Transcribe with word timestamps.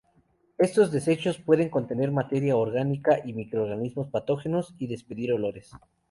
Estos 0.57 0.91
desechos 0.91 1.37
pueden 1.37 1.69
contener 1.69 2.09
materia 2.11 2.57
orgánica 2.57 3.19
y 3.23 3.33
microorganismos 3.33 4.09
patógenos 4.09 4.73
y 4.79 4.87
despedir 4.87 5.31
olores. 5.31 5.73